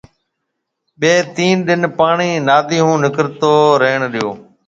[0.99, 4.29] ٻيَ تين ڏِن پاڻيَ نادِي هو نڪرتو ريڻ ڏيو